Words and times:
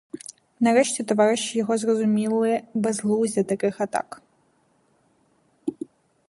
Нарешті 0.59 1.03
товариші 1.03 1.57
його 1.57 1.77
зрозуміли 1.77 2.61
безглуздя 2.73 3.43
таких 3.43 3.81
атак. 3.81 4.21